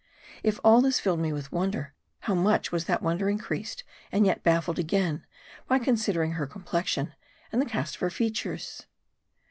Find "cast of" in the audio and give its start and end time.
7.67-7.99